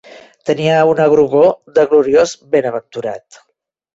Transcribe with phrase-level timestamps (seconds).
[0.49, 3.41] Tenia una grogor de gloriós benaventurat